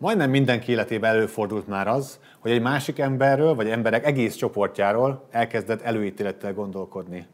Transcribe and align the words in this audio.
Majdnem 0.00 0.30
mindenki 0.30 0.72
életében 0.72 1.10
előfordult 1.10 1.68
már 1.68 1.88
az, 1.88 2.18
hogy 2.38 2.50
egy 2.50 2.60
másik 2.60 2.98
emberről, 2.98 3.54
vagy 3.54 3.68
emberek 3.68 4.06
egész 4.06 4.34
csoportjáról 4.34 5.26
elkezdett 5.30 5.82
előítélettel 5.82 6.54
gondolkodni. 6.54 7.26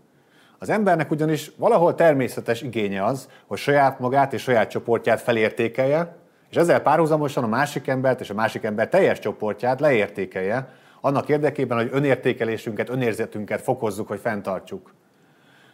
Az 0.58 0.68
embernek 0.68 1.10
ugyanis 1.10 1.50
valahol 1.56 1.94
természetes 1.94 2.62
igénye 2.62 3.04
az, 3.04 3.28
hogy 3.46 3.58
saját 3.58 3.98
magát 3.98 4.32
és 4.32 4.42
saját 4.42 4.70
csoportját 4.70 5.20
felértékelje, 5.20 6.16
és 6.50 6.56
ezzel 6.56 6.80
párhuzamosan 6.80 7.44
a 7.44 7.46
másik 7.46 7.86
embert 7.86 8.20
és 8.20 8.30
a 8.30 8.34
másik 8.34 8.64
ember 8.64 8.88
teljes 8.88 9.18
csoportját 9.18 9.80
leértékelje, 9.80 10.68
annak 11.00 11.28
érdekében, 11.28 11.78
hogy 11.78 11.88
önértékelésünket, 11.92 12.88
önérzetünket 12.88 13.60
fokozzuk, 13.60 14.08
hogy 14.08 14.20
fenntartsuk. 14.20 14.94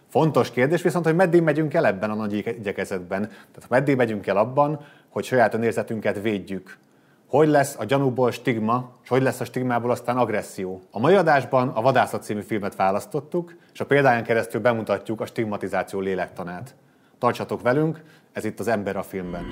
Fontos 0.09 0.50
kérdés 0.50 0.82
viszont, 0.82 1.04
hogy 1.04 1.14
meddig 1.14 1.43
megyünk 1.43 1.74
el 1.74 1.86
ebben 1.86 2.11
a 2.11 2.14
nagy 2.14 2.32
igyekezetben. 2.32 3.20
Tehát 3.29 3.68
meddig 3.68 3.96
megyünk 3.96 4.27
el 4.27 4.36
abban, 4.36 4.80
hogy 5.12 5.24
saját 5.24 5.54
önérzetünket 5.54 6.22
védjük. 6.22 6.79
Hogy 7.26 7.48
lesz 7.48 7.76
a 7.79 7.84
gyanúból 7.84 8.30
stigma, 8.30 8.90
és 9.03 9.08
hogy 9.08 9.22
lesz 9.22 9.40
a 9.40 9.44
stigmából 9.44 9.90
aztán 9.90 10.16
agresszió. 10.16 10.82
A 10.90 10.98
mai 10.98 11.14
adásban 11.14 11.68
a 11.68 11.80
Vadászat 11.80 12.22
című 12.22 12.40
filmet 12.40 12.76
választottuk, 12.76 13.54
és 13.72 13.80
a 13.80 13.86
példáján 13.86 14.25
keresztül 14.25 14.61
bemutatjuk 14.61 15.20
a 15.20 15.26
stigmatizáció 15.26 16.00
lélektanát. 16.00 16.75
Tartsatok 17.18 17.62
velünk, 17.62 18.03
ez 18.32 18.44
itt 18.44 18.61
az 18.61 18.68
Ember 18.68 18.96
a 18.96 19.03
filmben. 19.03 19.44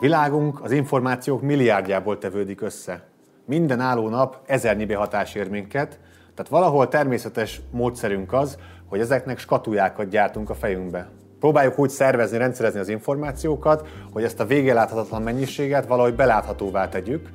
Világunk 0.00 0.62
az 0.62 0.70
információk 0.70 1.42
milliárdjából 1.42 2.18
tevődik 2.18 2.60
össze. 2.60 3.11
Minden 3.46 3.80
álló 3.80 4.08
nap 4.08 4.38
ezernyi 4.46 4.92
hatás 4.92 5.34
ér 5.34 5.48
minket, 5.48 5.98
tehát 6.34 6.50
valahol 6.50 6.88
természetes 6.88 7.60
módszerünk 7.70 8.32
az, 8.32 8.58
hogy 8.86 9.00
ezeknek 9.00 9.38
skatujákat 9.38 10.08
gyártunk 10.08 10.50
a 10.50 10.54
fejünkbe. 10.54 11.08
Próbáljuk 11.38 11.78
úgy 11.78 11.90
szervezni, 11.90 12.38
rendszerezni 12.38 12.80
az 12.80 12.88
információkat, 12.88 13.88
hogy 14.12 14.24
ezt 14.24 14.40
a 14.40 14.46
végeláthatatlan 14.46 15.22
mennyiséget 15.22 15.86
valahogy 15.86 16.14
beláthatóvá 16.14 16.88
tegyük, 16.88 17.28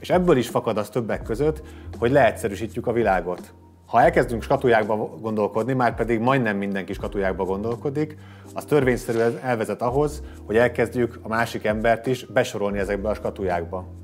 és 0.00 0.10
ebből 0.10 0.36
is 0.36 0.48
fakad 0.48 0.76
az 0.78 0.88
többek 0.88 1.22
között, 1.22 1.62
hogy 1.98 2.10
leegyszerűsítjük 2.10 2.86
a 2.86 2.92
világot. 2.92 3.54
Ha 3.86 4.00
elkezdünk 4.00 4.42
skatujákba 4.42 4.96
gondolkodni, 4.96 5.72
már 5.72 5.94
pedig 5.94 6.20
majdnem 6.20 6.56
mindenki 6.56 6.92
skatujákba 6.92 7.44
gondolkodik, 7.44 8.16
az 8.54 8.64
törvényszerűen 8.64 9.38
elvezet 9.42 9.82
ahhoz, 9.82 10.22
hogy 10.46 10.56
elkezdjük 10.56 11.18
a 11.22 11.28
másik 11.28 11.64
embert 11.64 12.06
is 12.06 12.26
besorolni 12.26 12.78
ezekbe 12.78 13.08
a 13.08 13.14
skatujákba. 13.14 14.03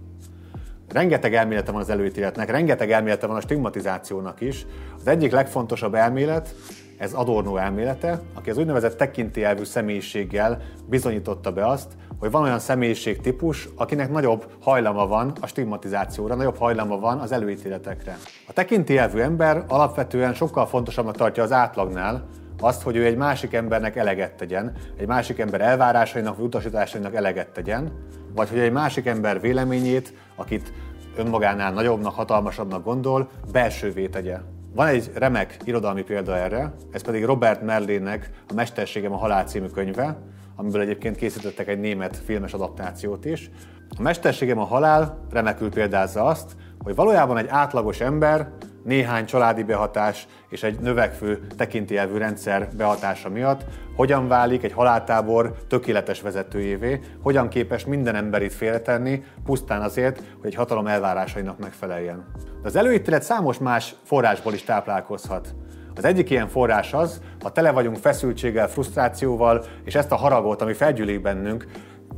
Rengeteg 0.93 1.35
elmélete 1.35 1.73
van 1.73 1.81
az 1.81 1.91
előítéletnek, 1.91 2.51
rengeteg 2.51 2.91
elmélete 2.91 3.27
van 3.27 3.37
a 3.37 3.41
stigmatizációnak 3.41 4.41
is. 4.41 4.67
Az 4.99 5.07
egyik 5.07 5.33
legfontosabb 5.33 5.95
elmélet, 5.95 6.55
ez 6.99 7.13
Adorno 7.13 7.57
elmélete, 7.57 8.21
aki 8.35 8.51
az 8.51 8.59
úgynevezett 8.59 8.97
tekintélyelvű 8.97 9.65
személyiséggel 9.65 10.63
bizonyította 10.89 11.53
be 11.53 11.67
azt, 11.67 11.93
hogy 12.19 12.31
van 12.31 12.43
olyan 12.43 12.59
személyiségtípus, 12.59 13.69
akinek 13.77 14.11
nagyobb 14.11 14.47
hajlama 14.61 15.07
van 15.07 15.33
a 15.41 15.47
stigmatizációra, 15.47 16.35
nagyobb 16.35 16.57
hajlama 16.57 16.99
van 16.99 17.19
az 17.19 17.33
előítéletekre. 17.33 18.17
A 18.49 18.53
tekintélyelvű 18.53 19.21
ember 19.21 19.65
alapvetően 19.69 20.35
sokkal 20.35 20.67
fontosabbnak 20.67 21.17
tartja 21.17 21.43
az 21.43 21.53
átlagnál 21.53 22.27
azt, 22.61 22.83
hogy 22.83 22.97
ő 22.97 23.05
egy 23.05 23.17
másik 23.17 23.53
embernek 23.53 23.97
eleget 23.97 24.33
tegyen, 24.33 24.73
egy 24.99 25.07
másik 25.07 25.39
ember 25.39 25.61
elvárásainak 25.61 26.37
vagy 26.37 26.45
utasításainak 26.45 27.15
eleget 27.15 27.49
tegyen, 27.49 27.93
vagy 28.35 28.49
hogy 28.49 28.59
egy 28.59 28.73
másik 28.73 29.07
ember 29.07 29.41
véleményét, 29.41 30.15
akit 30.35 30.73
önmagánál 31.17 31.73
nagyobbnak, 31.73 32.15
hatalmasabbnak 32.15 32.85
gondol, 32.85 33.29
belsővé 33.53 34.07
tegye. 34.07 34.39
Van 34.75 34.87
egy 34.87 35.11
remek 35.15 35.57
irodalmi 35.65 36.03
példa 36.03 36.37
erre, 36.37 36.73
ez 36.91 37.03
pedig 37.03 37.25
Robert 37.25 37.63
Merlének 37.63 38.31
a 38.49 38.53
Mesterségem 38.55 39.13
a 39.13 39.17
halál 39.17 39.45
című 39.45 39.67
könyve, 39.67 40.19
amiből 40.57 40.81
egyébként 40.81 41.17
készítettek 41.17 41.69
egy 41.69 41.81
német 41.81 42.17
filmes 42.17 42.53
adaptációt 42.53 43.25
is. 43.25 43.51
A 43.99 44.03
Mesterségem 44.03 44.59
a 44.59 44.65
halál 44.65 45.27
remekül 45.31 45.71
példázza 45.71 46.25
azt, 46.25 46.57
hogy 46.83 46.95
valójában 46.95 47.37
egy 47.37 47.49
átlagos 47.49 48.01
ember 48.01 48.53
néhány 48.85 49.25
családi 49.25 49.63
behatás 49.63 50.27
és 50.49 50.63
egy 50.63 50.79
növekvő 50.79 51.47
tekintélyelvű 51.57 52.17
rendszer 52.17 52.69
behatása 52.77 53.29
miatt 53.29 53.65
hogyan 53.97 54.29
válik 54.29 54.63
egy 54.63 54.73
haláltábor 54.73 55.55
tökéletes 55.69 56.21
vezetőjévé, 56.21 57.01
hogyan 57.23 57.49
képes 57.49 57.85
minden 57.85 58.15
emberit 58.15 58.53
félretenni, 58.53 59.23
pusztán 59.45 59.83
azért, 59.83 60.17
hogy 60.17 60.47
egy 60.47 60.55
hatalom 60.55 60.87
elvárásainak 60.87 61.59
megfeleljen. 61.59 62.25
De 62.63 62.69
az 62.69 62.77
előítélet 62.77 63.23
számos 63.23 63.59
más 63.59 63.95
forrásból 64.05 64.53
is 64.53 64.63
táplálkozhat. 64.63 65.55
Az 65.97 66.05
egyik 66.05 66.31
ilyen 66.31 66.49
forrás 66.49 66.93
az, 66.93 67.21
ha 67.43 67.53
tele 67.53 67.71
vagyunk 67.71 67.97
feszültséggel, 67.97 68.69
frusztrációval, 68.69 69.65
és 69.85 69.95
ezt 69.95 70.13
a 70.13 70.17
haragot, 70.17 70.63
ami 70.63 70.73
felgyűlik 70.73 71.23
bennünk, 71.23 71.67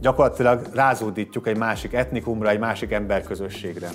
gyakorlatilag 0.01 0.67
rázódítjuk 0.75 1.47
egy 1.47 1.57
másik 1.57 1.93
etnikumra, 1.93 2.49
egy 2.49 2.59
másik 2.59 2.93
emberközösségre. 2.93 3.89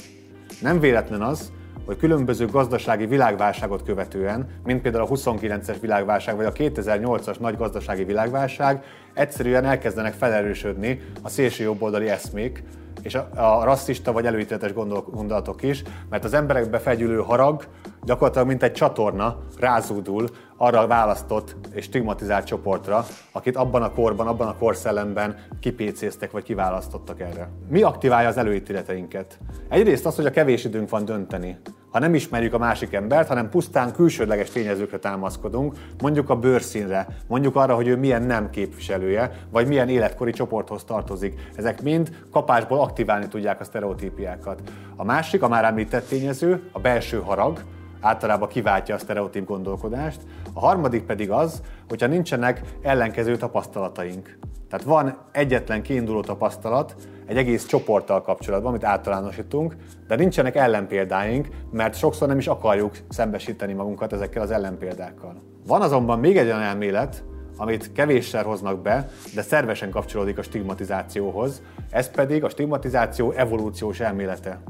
Nem 0.62 0.80
véletlen 0.80 1.22
az, 1.22 1.52
hogy 1.88 1.98
különböző 1.98 2.46
gazdasági 2.46 3.06
világválságot 3.06 3.84
követően, 3.84 4.48
mint 4.64 4.82
például 4.82 5.04
a 5.04 5.08
29-es 5.08 5.76
világválság 5.82 6.36
vagy 6.36 6.46
a 6.46 6.52
2008-as 6.52 7.40
nagy 7.40 7.58
gazdasági 7.58 8.04
világválság, 8.04 8.84
egyszerűen 9.14 9.66
elkezdenek 9.66 10.14
felerősödni 10.14 11.02
a 11.22 11.30
szélső 11.30 11.64
jobboldali 11.64 12.10
eszmék, 12.10 12.64
és 13.02 13.16
a, 13.16 13.30
a 13.36 13.64
rasszista 13.64 14.12
vagy 14.12 14.26
előítéletes 14.26 14.74
gondolatok 15.12 15.64
is, 15.64 15.84
mert 16.10 16.24
az 16.24 16.34
emberekbe 16.34 16.80
fegyülő 16.80 17.18
harag 17.18 17.64
gyakorlatilag 18.04 18.48
mint 18.48 18.64
egy 18.64 18.74
csatorna 18.74 19.38
rázódul 19.60 20.28
arra 20.58 20.88
választott 20.88 21.56
és 21.72 21.84
stigmatizált 21.84 22.46
csoportra, 22.46 23.06
akit 23.32 23.56
abban 23.56 23.82
a 23.82 23.94
korban, 23.94 24.28
abban 24.28 24.48
a 24.48 24.58
korszellemben 24.58 25.38
kipécéztek 25.60 26.32
vagy 26.32 26.44
kiválasztottak 26.44 27.20
erre. 27.20 27.50
Mi 27.70 27.82
aktiválja 27.82 28.28
az 28.28 28.38
előítéleteinket? 28.38 29.40
Egyrészt 29.70 30.06
az, 30.06 30.16
hogy 30.16 30.26
a 30.26 30.32
kevés 30.32 30.64
időnk 30.64 30.90
van 30.90 31.06
dönteni 31.06 31.58
ha 31.98 32.04
nem 32.04 32.16
ismerjük 32.16 32.54
a 32.54 32.58
másik 32.58 32.94
embert, 32.94 33.28
hanem 33.28 33.50
pusztán 33.50 33.94
külsődleges 33.94 34.50
tényezőkre 34.50 34.98
támaszkodunk, 34.98 35.76
mondjuk 36.02 36.30
a 36.30 36.36
bőrszínre, 36.36 37.08
mondjuk 37.28 37.56
arra, 37.56 37.76
hogy 37.76 37.88
ő 37.88 37.98
milyen 37.98 38.24
nem 38.24 38.50
képviselője, 38.50 39.32
vagy 39.52 39.68
milyen 39.68 39.90
életkori 39.90 40.32
csoporthoz 40.32 40.84
tartozik. 40.84 41.40
Ezek 41.56 41.82
mind 41.82 42.10
kapásból 42.32 42.80
aktiválni 42.80 43.28
tudják 43.28 43.60
a 43.60 43.64
sztereotípiákat. 43.64 44.62
A 44.96 45.04
másik, 45.04 45.42
a 45.42 45.48
már 45.48 45.64
említett 45.64 46.08
tényező, 46.08 46.70
a 46.72 46.80
belső 46.80 47.20
harag, 47.20 47.62
általában 48.02 48.48
kiváltja 48.48 48.96
a 48.96 48.98
sztereotíp 48.98 49.46
gondolkodást. 49.46 50.22
A 50.54 50.60
harmadik 50.60 51.04
pedig 51.04 51.32
az, 51.32 51.62
hogyha 51.90 52.08
nincsenek 52.08 52.62
ellenkező 52.82 53.38
tapasztalataink. 53.38 54.38
Tehát 54.70 54.86
van 54.86 55.18
egyetlen 55.32 55.82
kiinduló 55.82 56.22
tapasztalat 56.22 56.96
egy 57.26 57.38
egész 57.38 57.66
csoporttal 57.66 58.22
kapcsolatban, 58.22 58.70
amit 58.70 58.84
általánosítunk, 58.84 59.76
de 60.08 60.16
nincsenek 60.16 60.56
ellenpéldáink, 60.56 61.48
mert 61.72 61.98
sokszor 61.98 62.28
nem 62.28 62.38
is 62.38 62.48
akarjuk 62.48 62.98
szembesíteni 63.10 63.74
magunkat 63.74 64.14
ezekkel 64.14 64.42
az 64.42 64.52
ellenpéldákkal. 64.52 65.36
Van 65.68 65.82
azonban 65.82 66.20
még 66.20 66.38
egy 66.38 66.46
olyan 66.46 66.62
elmélet, 66.62 67.24
amit 67.58 67.92
kevésszer 67.92 68.46
hoznak 68.46 68.82
be, 68.82 69.10
de 69.36 69.42
szervesen 69.42 69.90
kapcsolódik 69.90 70.38
a 70.38 70.42
stigmatizációhoz, 70.42 71.62
ez 71.90 72.12
pedig 72.12 72.44
a 72.44 72.50
stigmatizáció 72.50 73.32
evolúciós 73.32 74.00
elmélete. 74.00 74.62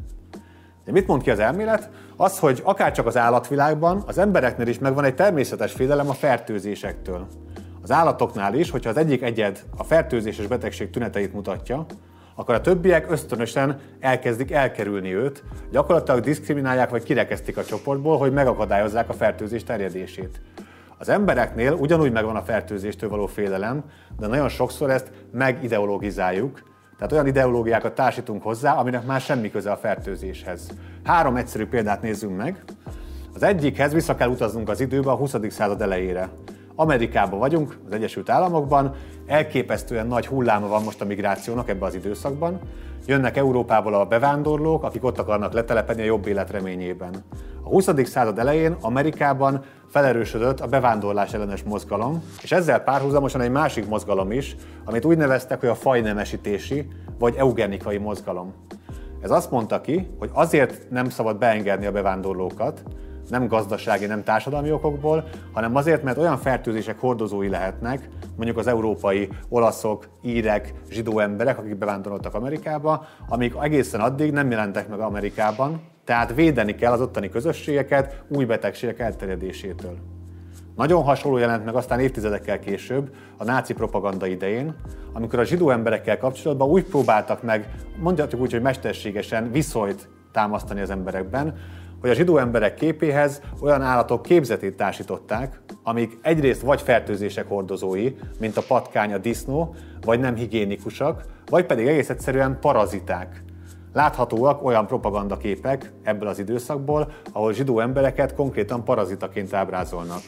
De 0.87 0.93
mit 0.93 1.07
mond 1.07 1.21
ki 1.21 1.31
az 1.31 1.39
elmélet? 1.39 1.89
Az, 2.17 2.39
hogy 2.39 2.61
akárcsak 2.63 3.05
az 3.05 3.17
állatvilágban, 3.17 4.03
az 4.05 4.17
embereknél 4.17 4.67
is 4.67 4.79
megvan 4.79 5.03
egy 5.03 5.15
természetes 5.15 5.71
félelem 5.71 6.09
a 6.09 6.13
fertőzésektől. 6.13 7.27
Az 7.81 7.91
állatoknál 7.91 8.53
is, 8.53 8.69
hogyha 8.69 8.89
az 8.89 8.97
egyik 8.97 9.21
egyed 9.21 9.63
a 9.77 9.83
fertőzéses 9.83 10.47
betegség 10.47 10.89
tüneteit 10.89 11.33
mutatja, 11.33 11.85
akkor 12.35 12.55
a 12.55 12.61
többiek 12.61 13.11
ösztönösen 13.11 13.79
elkezdik 13.99 14.51
elkerülni 14.51 15.15
őt, 15.15 15.43
gyakorlatilag 15.71 16.19
diszkriminálják 16.19 16.89
vagy 16.89 17.03
kirekesztik 17.03 17.57
a 17.57 17.65
csoportból, 17.65 18.17
hogy 18.17 18.33
megakadályozzák 18.33 19.09
a 19.09 19.13
fertőzés 19.13 19.63
terjedését. 19.63 20.41
Az 20.97 21.09
embereknél 21.09 21.73
ugyanúgy 21.73 22.11
megvan 22.11 22.35
a 22.35 22.41
fertőzéstől 22.41 23.09
való 23.09 23.25
félelem, 23.25 23.83
de 24.19 24.28
nagyon 24.28 24.49
sokszor 24.49 24.90
ezt 24.90 25.11
megideologizáljuk, 25.31 26.61
tehát 26.97 27.11
olyan 27.11 27.28
ideológiákat 27.28 27.96
társítunk 27.96 28.44
hozzá, 28.44 28.73
aminek 28.73 29.05
már 29.05 29.22
semmi 29.22 29.52
köze 29.52 29.72
a 29.72 29.78
fertőzéshez. 29.78 30.67
Három 31.03 31.35
egyszerű 31.35 31.66
példát 31.66 32.02
nézzünk 32.02 32.38
meg. 32.38 32.64
Az 33.34 33.44
egyikhez 33.44 33.94
vissza 33.94 34.16
kell 34.16 34.29
utaznunk 34.29 34.70
az 34.70 34.79
időbe 34.79 35.11
a 35.11 35.16
20. 35.16 35.35
század 35.49 35.82
elejére. 35.82 36.29
Amerikában 36.76 37.40
vagyunk, 37.40 37.78
az 37.85 37.94
Egyesült 37.94 38.29
Államokban, 38.29 38.96
elképesztően 39.28 40.08
nagy 40.08 40.28
hulláma 40.28 40.67
van 40.67 40.84
most 40.84 41.02
a 41.02 41.05
migrációnak 41.05 41.70
ebbe 41.70 41.85
az 41.85 41.96
időszakban. 41.96 42.59
Jönnek 43.05 43.38
Európából 43.38 43.93
a 43.93 44.05
bevándorlók, 44.05 44.84
akik 44.84 45.03
ott 45.03 45.17
akarnak 45.17 45.53
letelepedni 45.53 46.02
a 46.02 46.05
jobb 46.05 46.28
élet 46.28 46.52
reményében. 46.52 47.23
A 47.67 47.69
20. 47.69 47.90
század 48.03 48.40
elején 48.40 48.78
Amerikában 48.81 49.64
felerősödött 49.90 50.59
a 50.59 50.67
bevándorlás 50.67 51.34
ellenes 51.34 51.64
mozgalom, 51.64 52.23
és 52.41 52.52
ezzel 52.52 52.79
párhuzamosan 52.79 53.41
egy 53.41 53.52
másik 53.52 53.87
mozgalom 53.87 54.31
is, 54.31 54.55
amit 54.85 55.05
úgy 55.05 55.17
neveztek, 55.17 55.59
hogy 55.59 55.69
a 55.69 55.75
fajnemesítési 55.75 56.87
vagy 57.19 57.35
eugenikai 57.35 57.97
mozgalom. 57.97 58.53
Ez 59.22 59.31
azt 59.31 59.52
mondta 59.52 59.81
ki, 59.81 60.08
hogy 60.19 60.29
azért 60.34 60.90
nem 60.90 61.09
szabad 61.09 61.37
beengedni 61.37 61.85
a 61.85 61.91
bevándorlókat, 61.91 62.84
nem 63.29 63.47
gazdasági, 63.47 64.05
nem 64.05 64.23
társadalmi 64.23 64.72
okokból, 64.72 65.23
hanem 65.53 65.75
azért, 65.75 66.03
mert 66.03 66.17
olyan 66.17 66.37
fertőzések 66.37 66.99
hordozói 66.99 67.49
lehetnek, 67.49 68.09
mondjuk 68.35 68.58
az 68.58 68.67
európai 68.67 69.29
olaszok, 69.49 70.08
írek, 70.22 70.73
zsidó 70.90 71.19
emberek, 71.19 71.58
akik 71.58 71.78
bevándoroltak 71.78 72.34
Amerikába, 72.34 73.05
amik 73.29 73.55
egészen 73.61 73.99
addig 73.99 74.31
nem 74.31 74.52
jelentek 74.52 74.87
meg 74.87 74.99
Amerikában, 74.99 75.81
tehát 76.07 76.35
védeni 76.35 76.75
kell 76.75 76.91
az 76.91 77.01
ottani 77.01 77.29
közösségeket 77.29 78.23
új 78.27 78.45
betegségek 78.45 78.99
elterjedésétől. 78.99 79.97
Nagyon 80.75 81.03
hasonló 81.03 81.37
jelent 81.37 81.65
meg 81.65 81.75
aztán 81.75 81.99
évtizedekkel 81.99 82.59
később, 82.59 83.09
a 83.37 83.43
náci 83.43 83.73
propaganda 83.73 84.25
idején, 84.25 84.75
amikor 85.13 85.39
a 85.39 85.43
zsidó 85.43 85.69
emberekkel 85.69 86.17
kapcsolatban 86.17 86.69
úgy 86.69 86.83
próbáltak 86.83 87.43
meg, 87.43 87.69
mondhatjuk 87.99 88.41
úgy, 88.41 88.51
hogy 88.51 88.61
mesterségesen 88.61 89.51
viszonyt 89.51 90.09
támasztani 90.31 90.81
az 90.81 90.89
emberekben, 90.89 91.57
hogy 92.01 92.09
a 92.09 92.13
zsidó 92.13 92.37
emberek 92.37 92.73
képéhez 92.73 93.41
olyan 93.61 93.81
állatok 93.81 94.21
képzetét 94.21 94.77
társították, 94.77 95.59
amik 95.83 96.17
egyrészt 96.21 96.61
vagy 96.61 96.81
fertőzések 96.81 97.47
hordozói, 97.47 98.15
mint 98.39 98.57
a 98.57 98.63
patkány, 98.67 99.13
a 99.13 99.17
disznó, 99.17 99.75
vagy 100.01 100.19
nem 100.19 100.35
higiénikusak, 100.35 101.25
vagy 101.49 101.65
pedig 101.65 101.87
egész 101.87 102.09
egyszerűen 102.09 102.57
paraziták. 102.59 103.45
Láthatóak 103.97 104.64
olyan 104.64 104.88
propagandaképek 104.88 105.91
ebből 106.03 106.28
az 106.28 106.40
időszakból, 106.40 107.11
ahol 107.32 107.53
zsidó 107.53 107.79
embereket 107.79 108.35
konkrétan 108.35 108.84
parazitaként 108.84 109.53
ábrázolnak. 109.53 110.20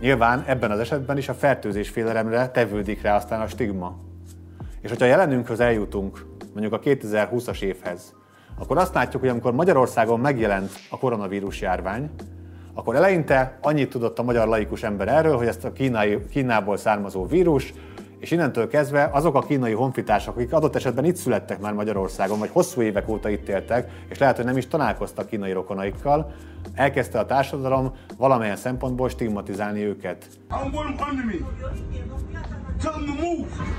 Nyilván 0.00 0.44
ebben 0.46 0.70
az 0.70 0.78
esetben 0.78 1.16
is 1.16 1.28
a 1.28 1.34
fertőzés 1.34 1.88
félelemre 1.88 2.48
tevődik 2.48 3.02
rá 3.02 3.16
aztán 3.16 3.40
a 3.40 3.46
stigma. 3.46 3.96
És 4.80 4.88
hogyha 4.88 5.04
a 5.04 5.08
jelenünkhöz 5.08 5.60
eljutunk, 5.60 6.26
mondjuk 6.52 6.72
a 6.72 6.78
2020-as 6.80 7.62
évhez, 7.62 8.14
akkor 8.58 8.78
azt 8.78 8.94
látjuk, 8.94 9.22
hogy 9.22 9.30
amikor 9.30 9.52
Magyarországon 9.52 10.20
megjelent 10.20 10.70
a 10.90 10.98
koronavírus 10.98 11.60
járvány, 11.60 12.10
akkor 12.74 12.94
eleinte 12.94 13.58
annyit 13.60 13.90
tudott 13.90 14.18
a 14.18 14.22
magyar 14.22 14.48
laikus 14.48 14.82
ember 14.82 15.08
erről, 15.08 15.36
hogy 15.36 15.46
ezt 15.46 15.64
a 15.64 15.72
kínai, 15.72 16.26
Kínából 16.30 16.76
származó 16.76 17.26
vírus, 17.26 17.74
és 18.20 18.30
innentől 18.30 18.68
kezdve 18.68 19.08
azok 19.12 19.34
a 19.34 19.40
kínai 19.40 19.72
honfitársak, 19.72 20.36
akik 20.36 20.52
adott 20.52 20.76
esetben 20.76 21.04
itt 21.04 21.16
születtek 21.16 21.60
már 21.60 21.72
Magyarországon, 21.72 22.38
vagy 22.38 22.50
hosszú 22.52 22.82
évek 22.82 23.08
óta 23.08 23.28
itt 23.28 23.48
éltek, 23.48 23.90
és 24.08 24.18
lehet, 24.18 24.36
hogy 24.36 24.44
nem 24.44 24.56
is 24.56 24.66
találkoztak 24.66 25.28
kínai 25.28 25.52
rokonaikkal, 25.52 26.32
elkezdte 26.74 27.18
a 27.18 27.26
társadalom 27.26 27.92
valamilyen 28.16 28.56
szempontból 28.56 29.08
stigmatizálni 29.08 29.84
őket. 29.84 30.26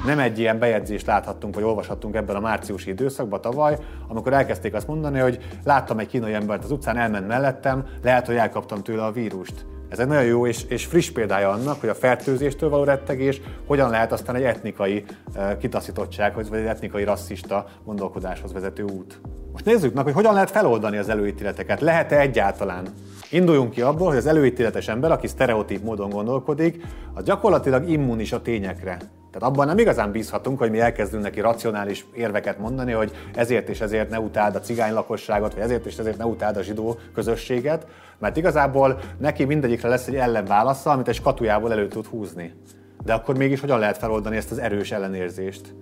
Nem 0.05 0.19
egy 0.19 0.39
ilyen 0.39 0.59
bejegyzést 0.59 1.05
láthattunk, 1.05 1.55
vagy 1.55 1.63
olvashattunk 1.63 2.15
ebben 2.15 2.35
a 2.35 2.39
márciusi 2.39 2.89
időszakban 2.89 3.41
tavaly, 3.41 3.77
amikor 4.07 4.33
elkezdték 4.33 4.73
azt 4.73 4.87
mondani, 4.87 5.19
hogy 5.19 5.39
láttam 5.63 5.99
egy 5.99 6.07
kínai 6.07 6.33
embert 6.33 6.63
az 6.63 6.71
utcán, 6.71 6.97
elment 6.97 7.27
mellettem, 7.27 7.85
lehet, 8.03 8.25
hogy 8.25 8.35
elkaptam 8.35 8.83
tőle 8.83 9.03
a 9.03 9.11
vírust. 9.11 9.65
Ez 9.91 9.99
egy 9.99 10.07
nagyon 10.07 10.23
jó 10.23 10.47
és, 10.47 10.63
és 10.67 10.85
friss 10.85 11.09
példája 11.09 11.49
annak, 11.49 11.79
hogy 11.79 11.89
a 11.89 11.95
fertőzéstől 11.95 12.69
való 12.69 12.83
rettegés 12.83 13.41
hogyan 13.67 13.89
lehet 13.89 14.11
aztán 14.11 14.35
egy 14.35 14.43
etnikai 14.43 15.03
uh, 15.35 15.57
kitaszítottsághoz, 15.57 16.49
vagy 16.49 16.59
egy 16.59 16.65
etnikai 16.65 17.03
rasszista 17.03 17.65
gondolkodáshoz 17.85 18.53
vezető 18.53 18.83
út. 18.83 19.21
Most 19.51 19.65
nézzük 19.65 19.93
meg, 19.93 20.03
hogy 20.03 20.13
hogyan 20.13 20.33
lehet 20.33 20.51
feloldani 20.51 20.97
az 20.97 21.09
előítéleteket. 21.09 21.81
Lehet-e 21.81 22.19
egyáltalán? 22.19 22.87
Induljunk 23.29 23.71
ki 23.71 23.81
abból, 23.81 24.07
hogy 24.07 24.17
az 24.17 24.25
előítéletes 24.25 24.87
ember, 24.87 25.11
aki 25.11 25.27
sztereotíp 25.27 25.83
módon 25.83 26.09
gondolkodik, 26.09 26.85
az 27.13 27.23
gyakorlatilag 27.23 27.89
immunis 27.89 28.31
a 28.31 28.41
tényekre. 28.41 28.97
Tehát 29.31 29.49
abban 29.49 29.67
nem 29.67 29.77
igazán 29.77 30.11
bízhatunk, 30.11 30.59
hogy 30.59 30.69
mi 30.69 30.79
elkezdünk 30.79 31.23
neki 31.23 31.39
racionális 31.39 32.05
érveket 32.13 32.59
mondani, 32.59 32.91
hogy 32.91 33.11
ezért 33.33 33.69
és 33.69 33.81
ezért 33.81 34.09
ne 34.09 34.19
utáld 34.19 34.55
a 34.55 34.59
cigány 34.59 34.93
lakosságot, 34.93 35.53
vagy 35.53 35.63
ezért 35.63 35.85
és 35.85 35.97
ezért 35.97 36.17
ne 36.17 36.25
utáld 36.25 36.57
a 36.57 36.61
zsidó 36.61 36.97
közösséget, 37.13 37.87
mert 38.19 38.37
igazából 38.37 38.99
neki 39.17 39.43
mindegyikre 39.45 39.89
lesz 39.89 40.07
egy 40.07 40.15
ellenválasza, 40.15 40.91
amit 40.91 41.07
egy 41.07 41.15
skatujából 41.15 41.71
elő 41.71 41.87
tud 41.87 42.05
húzni. 42.05 42.53
De 43.03 43.13
akkor 43.13 43.37
mégis 43.37 43.59
hogyan 43.59 43.79
lehet 43.79 43.97
feloldani 43.97 44.35
ezt 44.35 44.51
az 44.51 44.57
erős 44.57 44.91
ellenérzést? 44.91 45.73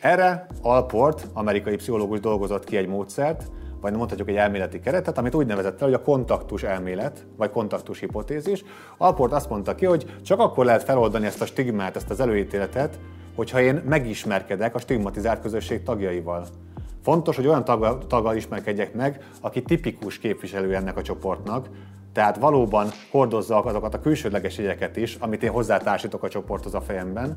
Erre 0.00 0.46
Alport, 0.62 1.26
amerikai 1.32 1.76
pszichológus 1.76 2.20
dolgozott 2.20 2.64
ki 2.64 2.76
egy 2.76 2.86
módszert, 2.86 3.42
vagy 3.84 3.96
mondhatjuk 3.96 4.28
egy 4.28 4.36
elméleti 4.36 4.80
keretet, 4.80 5.18
amit 5.18 5.34
úgy 5.34 5.46
nevezett 5.46 5.80
el, 5.80 5.86
hogy 5.86 5.94
a 5.94 6.02
kontaktus 6.02 6.62
elmélet, 6.62 7.26
vagy 7.36 7.50
kontaktus 7.50 7.98
hipotézis. 7.98 8.64
Alport 8.96 9.32
azt 9.32 9.48
mondta 9.48 9.74
ki, 9.74 9.84
hogy 9.84 10.16
csak 10.22 10.40
akkor 10.40 10.64
lehet 10.64 10.82
feloldani 10.82 11.26
ezt 11.26 11.40
a 11.40 11.46
stigmát, 11.46 11.96
ezt 11.96 12.10
az 12.10 12.20
előítéletet, 12.20 12.98
hogyha 13.34 13.60
én 13.60 13.82
megismerkedek 13.88 14.74
a 14.74 14.78
stigmatizált 14.78 15.40
közösség 15.40 15.82
tagjaival. 15.82 16.46
Fontos, 17.02 17.36
hogy 17.36 17.46
olyan 17.46 17.64
taggal, 17.64 17.98
taggal 18.06 18.36
ismerkedjek 18.36 18.94
meg, 18.94 19.28
aki 19.40 19.62
tipikus 19.62 20.18
képviselő 20.18 20.74
ennek 20.74 20.96
a 20.96 21.02
csoportnak, 21.02 21.68
tehát 22.12 22.38
valóban 22.38 22.88
hordozza 23.10 23.62
azokat 23.62 23.94
a 23.94 24.00
külsődleges 24.00 24.58
jegyeket 24.58 24.96
is, 24.96 25.14
amit 25.20 25.42
én 25.42 25.50
hozzátársítok 25.50 26.22
a 26.22 26.28
csoporthoz 26.28 26.74
a 26.74 26.80
fejemben, 26.80 27.36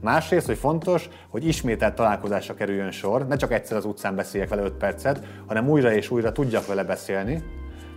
Másrészt, 0.00 0.46
hogy 0.46 0.58
fontos, 0.58 1.08
hogy 1.28 1.46
ismételt 1.46 1.94
találkozásra 1.94 2.54
kerüljön 2.54 2.90
sor, 2.90 3.26
ne 3.26 3.36
csak 3.36 3.52
egyszer 3.52 3.76
az 3.76 3.84
utcán 3.84 4.14
beszéljek 4.14 4.48
vele 4.48 4.62
5 4.62 4.72
percet, 4.72 5.20
hanem 5.46 5.68
újra 5.68 5.92
és 5.92 6.10
újra 6.10 6.32
tudjak 6.32 6.66
vele 6.66 6.84
beszélni, 6.84 7.42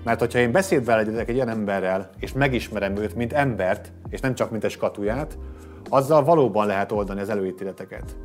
mert 0.03 0.19
hogyha 0.19 0.39
én 0.39 0.51
beszédbe 0.51 0.95
legyek 0.95 1.29
egy 1.29 1.35
ilyen 1.35 1.49
emberrel, 1.49 2.09
és 2.19 2.33
megismerem 2.33 2.97
őt, 2.97 3.15
mint 3.15 3.33
embert, 3.33 3.91
és 4.09 4.19
nem 4.19 4.35
csak 4.35 4.51
mint 4.51 4.63
egy 4.63 4.71
skatuját, 4.71 5.37
azzal 5.89 6.23
valóban 6.23 6.67
lehet 6.67 6.91
oldani 6.91 7.21
az 7.21 7.29
előítéleteket. 7.29 8.15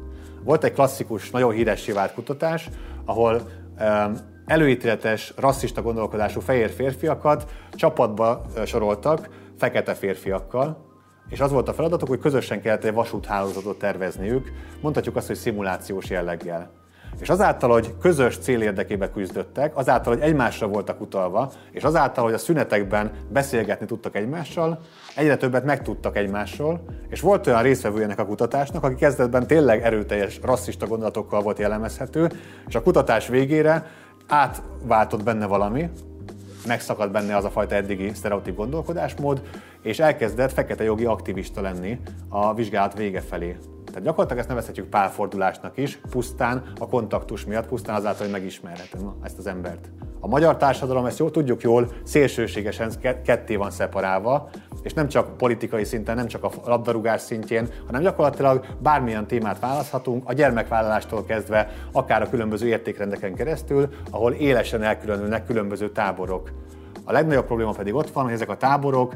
Volt 0.44 0.64
egy 0.64 0.72
klasszikus, 0.72 1.30
nagyon 1.30 1.52
híres 1.52 1.90
vált 1.90 2.14
kutatás, 2.14 2.68
ahol 3.04 3.34
um, 3.80 4.16
előítéletes, 4.46 5.32
rasszista 5.36 5.82
gondolkodású 5.82 6.40
fehér 6.40 6.70
férfiakat 6.70 7.50
csapatba 7.72 8.46
soroltak 8.64 9.28
fekete 9.58 9.94
férfiakkal, 9.94 10.93
és 11.28 11.40
az 11.40 11.50
volt 11.50 11.68
a 11.68 11.74
feladatuk, 11.74 12.08
hogy 12.08 12.18
közösen 12.18 12.60
kellett 12.60 12.84
egy 12.84 12.94
vasúthálózatot 12.94 13.78
tervezniük, 13.78 14.52
mondhatjuk 14.80 15.16
azt, 15.16 15.26
hogy 15.26 15.36
szimulációs 15.36 16.10
jelleggel. 16.10 16.70
És 17.20 17.28
azáltal, 17.28 17.70
hogy 17.70 17.94
közös 18.00 18.38
cél 18.38 18.62
érdekébe 18.62 19.10
küzdöttek, 19.10 19.76
azáltal, 19.76 20.14
hogy 20.14 20.22
egymásra 20.22 20.66
voltak 20.66 21.00
utalva, 21.00 21.52
és 21.70 21.84
azáltal, 21.84 22.24
hogy 22.24 22.32
a 22.32 22.38
szünetekben 22.38 23.10
beszélgetni 23.28 23.86
tudtak 23.86 24.16
egymással, 24.16 24.80
egyre 25.16 25.36
többet 25.36 25.64
megtudtak 25.64 26.16
egymásról, 26.16 26.80
és 27.08 27.20
volt 27.20 27.46
olyan 27.46 27.62
részvevőjének 27.62 28.18
a 28.18 28.26
kutatásnak, 28.26 28.84
aki 28.84 28.94
kezdetben 28.94 29.46
tényleg 29.46 29.82
erőteljes 29.82 30.40
rasszista 30.42 30.86
gondolatokkal 30.86 31.42
volt 31.42 31.58
jellemezhető, 31.58 32.30
és 32.66 32.74
a 32.74 32.82
kutatás 32.82 33.28
végére 33.28 33.86
átváltott 34.26 35.22
benne 35.22 35.46
valami, 35.46 35.90
megszakadt 36.66 37.12
benne 37.12 37.36
az 37.36 37.44
a 37.44 37.50
fajta 37.50 37.74
eddigi 37.74 38.10
sztereotíp 38.14 38.56
gondolkodásmód, 38.56 39.42
és 39.82 39.98
elkezdett 39.98 40.52
fekete 40.52 40.84
jogi 40.84 41.04
aktivista 41.04 41.60
lenni 41.60 42.00
a 42.28 42.54
vizsgálat 42.54 42.94
vége 42.94 43.20
felé. 43.20 43.56
Tehát 43.86 44.02
gyakorlatilag 44.02 44.38
ezt 44.38 44.48
nevezhetjük 44.48 44.88
pálfordulásnak 44.88 45.76
is, 45.76 45.98
pusztán 46.10 46.62
a 46.78 46.88
kontaktus 46.88 47.44
miatt, 47.44 47.66
pusztán 47.66 47.94
azáltal, 47.94 48.22
hogy 48.22 48.32
megismerhetem 48.32 49.14
ezt 49.22 49.38
az 49.38 49.46
embert. 49.46 49.90
A 50.20 50.26
magyar 50.26 50.56
társadalom, 50.56 51.06
ezt 51.06 51.18
jól 51.18 51.30
tudjuk 51.30 51.62
jól, 51.62 51.88
szélsőségesen 52.04 52.92
ketté 53.24 53.56
van 53.56 53.70
szeparálva, 53.70 54.50
és 54.82 54.92
nem 54.92 55.08
csak 55.08 55.36
politikai 55.36 55.84
szinten, 55.84 56.16
nem 56.16 56.26
csak 56.26 56.44
a 56.44 56.50
labdarúgás 56.64 57.20
szintjén, 57.20 57.68
hanem 57.86 58.02
gyakorlatilag 58.02 58.66
bármilyen 58.78 59.26
témát 59.26 59.58
választhatunk, 59.58 60.28
a 60.28 60.32
gyermekvállalástól 60.32 61.24
kezdve, 61.24 61.70
akár 61.92 62.22
a 62.22 62.28
különböző 62.28 62.66
értékrendeken 62.66 63.34
keresztül, 63.34 63.88
ahol 64.10 64.32
élesen 64.32 64.82
elkülönülnek 64.82 65.46
különböző 65.46 65.90
táborok. 65.90 66.50
A 67.04 67.12
legnagyobb 67.12 67.46
probléma 67.46 67.72
pedig 67.72 67.94
ott 67.94 68.10
van, 68.10 68.24
hogy 68.24 68.32
ezek 68.32 68.48
a 68.48 68.56
táborok 68.56 69.14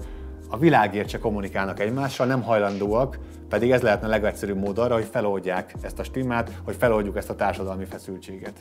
a 0.51 0.59
világért 0.59 1.09
se 1.09 1.19
kommunikálnak 1.19 1.81
egymással, 1.81 2.27
nem 2.27 2.43
hajlandóak, 2.43 3.19
pedig 3.49 3.71
ez 3.71 3.83
lehetne 3.83 4.07
a 4.07 4.11
legegyszerűbb 4.11 4.59
mód 4.59 4.79
arra, 4.79 4.95
hogy 4.95 5.09
feloldják 5.11 5.75
ezt 5.81 5.99
a 5.99 6.05
stimmát, 6.05 6.61
hogy 6.65 6.77
feloldjuk 6.77 7.17
ezt 7.17 7.31
a 7.31 7.35
társadalmi 7.35 7.85
feszültséget. 7.85 8.61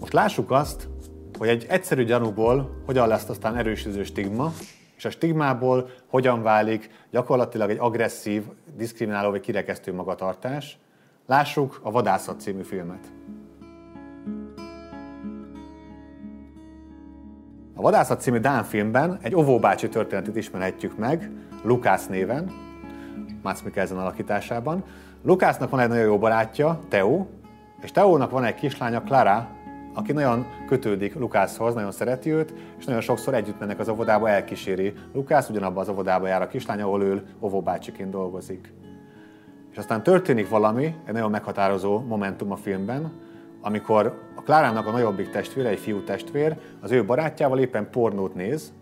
Most 0.00 0.12
lássuk 0.12 0.50
azt, 0.50 0.88
hogy 1.38 1.48
egy 1.48 1.66
egyszerű 1.68 2.04
gyanúból 2.04 2.82
hogyan 2.86 3.08
lesz 3.08 3.28
aztán 3.28 3.56
erősödő 3.56 4.02
stigma, 4.02 4.52
és 4.96 5.04
a 5.04 5.10
stigmából 5.10 5.90
hogyan 6.06 6.42
válik 6.42 6.90
gyakorlatilag 7.10 7.70
egy 7.70 7.78
agresszív, 7.78 8.42
diszkrimináló 8.76 9.30
vagy 9.30 9.40
kirekesztő 9.40 9.94
magatartás. 9.94 10.78
Lássuk 11.26 11.80
a 11.82 11.90
Vadászat 11.90 12.40
című 12.40 12.62
filmet. 12.62 13.12
A 17.78 17.80
Vadászat 17.80 18.20
című 18.20 18.38
Dán 18.38 18.64
filmben 18.64 19.18
egy 19.22 19.34
ovóbácsi 19.34 19.88
történetét 19.88 20.36
ismerhetjük 20.36 20.96
meg, 20.96 21.30
Lukász 21.62 22.06
néven, 22.06 22.50
Mats 23.42 23.64
Mikkelsen 23.64 23.98
alakításában. 23.98 24.84
Lukásznak 25.22 25.70
van 25.70 25.80
egy 25.80 25.88
nagyon 25.88 26.04
jó 26.04 26.18
barátja, 26.18 26.80
Teo, 26.88 27.26
és 27.82 27.90
Teónak 27.90 28.30
van 28.30 28.44
egy 28.44 28.54
kislánya, 28.54 29.02
Clara, 29.02 29.48
aki 29.94 30.12
nagyon 30.12 30.46
kötődik 30.66 31.14
Lukászhoz, 31.14 31.74
nagyon 31.74 31.92
szereti 31.92 32.30
őt, 32.30 32.54
és 32.78 32.84
nagyon 32.84 33.00
sokszor 33.00 33.34
együtt 33.34 33.58
mennek 33.58 33.78
az 33.78 33.88
óvodába, 33.88 34.28
elkíséri. 34.28 34.92
Lukász 35.12 35.48
ugyanabban 35.48 35.82
az 35.82 35.88
óvodába 35.88 36.26
jár 36.26 36.42
a 36.42 36.48
kislány, 36.48 36.80
ahol 36.80 37.02
ő 37.02 37.26
óvóbácsiként 37.40 38.10
dolgozik. 38.10 38.72
És 39.70 39.76
aztán 39.78 40.02
történik 40.02 40.48
valami, 40.48 40.84
egy 41.06 41.12
nagyon 41.12 41.30
meghatározó 41.30 42.00
momentum 42.00 42.52
a 42.52 42.56
filmben, 42.56 43.12
amikor 43.60 44.27
Klárának 44.48 44.86
a 44.86 44.90
nagyobbik 44.90 45.30
testvére, 45.30 45.68
egy 45.68 45.78
fiú 45.78 46.04
testvér, 46.04 46.56
az 46.80 46.90
ő 46.90 47.04
barátjával 47.04 47.58
éppen 47.58 47.90
pornót 47.90 48.34
néz, 48.34 48.72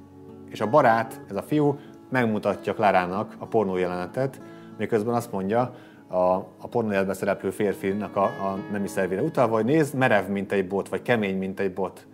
és 0.51 0.61
a 0.61 0.71
barát, 0.71 1.21
ez 1.29 1.37
a 1.37 1.43
fiú 1.43 1.79
megmutatja 2.11 2.75
Klárának 2.75 3.35
a 3.39 3.47
pornó 3.47 3.77
jelenetet, 3.77 4.41
miközben 4.79 5.15
azt 5.15 5.33
mondja, 5.33 5.75
a, 6.09 6.17
a 6.59 6.69
pornójelben 6.71 7.15
szereplő 7.15 7.51
férfinak 7.51 8.17
a, 8.17 8.23
a 8.23 8.59
nemi 8.73 8.87
szervére 8.87 9.23
utalva, 9.23 9.55
hogy 9.55 9.65
nézd, 9.65 9.95
merev, 9.95 10.29
mint 10.29 10.53
egy 10.53 10.69
bot, 10.69 10.89
vagy 10.89 11.03
kemény, 11.03 11.39
mint 11.39 11.61
egy 11.61 11.73
bot. 11.73 12.07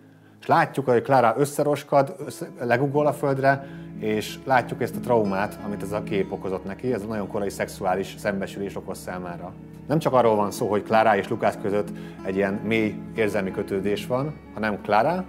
És 0.43 0.49
látjuk, 0.49 0.85
hogy 0.85 1.01
Klára 1.01 1.33
összeroskad, 1.37 2.15
össze, 2.25 2.47
legugol 2.59 3.07
a 3.07 3.13
földre, 3.13 3.67
és 3.99 4.39
látjuk 4.45 4.81
ezt 4.81 4.95
a 4.95 4.99
traumát, 4.99 5.59
amit 5.65 5.81
ez 5.81 5.91
a 5.91 6.03
kép 6.03 6.31
okozott 6.31 6.65
neki, 6.65 6.93
ez 6.93 7.03
a 7.03 7.05
nagyon 7.05 7.27
korai 7.27 7.49
szexuális 7.49 8.15
szembesülés 8.17 8.75
okoz 8.75 8.97
számára. 8.97 9.53
Nem 9.87 9.99
csak 9.99 10.13
arról 10.13 10.35
van 10.35 10.51
szó, 10.51 10.69
hogy 10.69 10.83
Klára 10.83 11.17
és 11.17 11.27
Lukász 11.27 11.57
között 11.61 11.87
egy 12.25 12.35
ilyen 12.35 12.53
mély 12.53 12.95
érzelmi 13.15 13.51
kötődés 13.51 14.07
van, 14.07 14.33
hanem 14.53 14.81
Klára, 14.81 15.25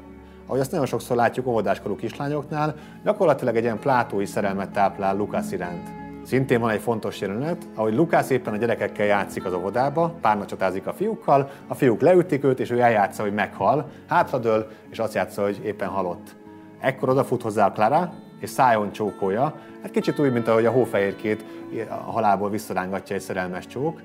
ahogy 0.47 0.61
azt 0.61 0.71
nagyon 0.71 0.87
sokszor 0.87 1.17
látjuk 1.17 1.47
óvodáskorú 1.47 1.97
kislányoknál, 1.97 2.75
gyakorlatilag 3.05 3.57
egy 3.57 3.63
ilyen 3.63 3.79
plátói 3.79 4.27
szerelmet 4.27 4.71
táplál 4.71 5.17
Lukász 5.17 5.53
iránt. 5.53 6.04
Szintén 6.25 6.61
van 6.61 6.71
egy 6.71 6.81
fontos 6.81 7.21
jelenet, 7.21 7.67
ahogy 7.75 7.95
Lukász 7.95 8.31
éppen 8.31 8.53
a 8.53 8.57
gyerekekkel 8.57 9.07
játszik 9.07 9.45
az 9.45 9.53
óvodába, 9.53 10.15
párnacsatázik 10.21 10.87
a 10.87 10.93
fiúkkal, 10.93 11.51
a 11.67 11.75
fiúk 11.75 12.01
leütik 12.01 12.45
őt, 12.45 12.61
és 12.61 12.71
ő 12.71 12.81
eljátsza, 12.81 13.23
hogy 13.23 13.33
meghal, 13.33 13.91
hátradől, 14.09 14.67
és 14.91 14.99
azt 14.99 15.15
játsza, 15.15 15.43
hogy 15.43 15.61
éppen 15.65 15.89
halott. 15.89 16.37
Ekkor 16.81 17.09
odafut 17.09 17.43
hozzá 17.43 17.67
a 17.67 17.73
Clara, 17.73 18.13
és 18.41 18.51
szájon 18.51 18.93
csókolja, 18.93 19.55
hát 19.83 19.91
kicsit 19.91 20.19
úgy, 20.19 20.33
mint 20.33 20.49
ahogy 20.49 20.67
a 20.67 20.71
hófehérkét 20.71 21.45
a 21.89 22.11
halálból 22.11 22.51
visszarángatja 22.51 23.17
egy 23.17 23.23
szerelmes 23.23 23.67
csók. 23.67 24.01